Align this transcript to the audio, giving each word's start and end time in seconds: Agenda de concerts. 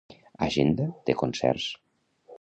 Agenda 0.45 0.85
de 1.09 1.13
concerts. 1.23 1.67